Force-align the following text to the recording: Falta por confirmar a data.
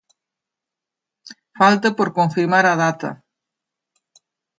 Falta 1.59 1.89
por 1.97 2.09
confirmar 2.17 2.65
a 2.67 2.73
data. 2.83 3.09